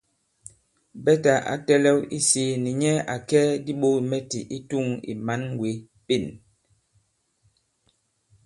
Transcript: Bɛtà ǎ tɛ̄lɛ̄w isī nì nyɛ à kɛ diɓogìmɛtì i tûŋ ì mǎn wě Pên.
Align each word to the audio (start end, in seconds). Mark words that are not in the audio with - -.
Bɛtà 1.03 1.33
ǎ 1.51 1.55
tɛ̄lɛ̄w 1.65 1.99
isī 2.17 2.45
nì 2.63 2.71
nyɛ 2.81 2.93
à 3.13 3.15
kɛ 3.29 3.41
diɓogìmɛtì 3.65 4.39
i 4.55 4.57
tûŋ 4.69 4.85
ì 5.11 5.13
mǎn 5.25 5.41
wě 5.59 5.71
Pên. 6.07 6.23